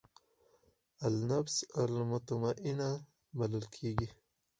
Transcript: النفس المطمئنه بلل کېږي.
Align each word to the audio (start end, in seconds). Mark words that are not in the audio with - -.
النفس 1.07 1.55
المطمئنه 1.83 2.89
بلل 3.37 3.63
کېږي. 3.75 4.07